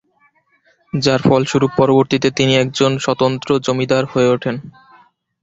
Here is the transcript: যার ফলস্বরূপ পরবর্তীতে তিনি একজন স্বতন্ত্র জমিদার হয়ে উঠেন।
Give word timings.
যার 0.93 1.21
ফলস্বরূপ 1.23 1.71
পরবর্তীতে 1.77 2.27
তিনি 2.31 2.53
একজন 2.55 2.91
স্বতন্ত্র 2.97 3.49
জমিদার 3.65 4.03
হয়ে 4.05 4.31
উঠেন। 4.31 4.55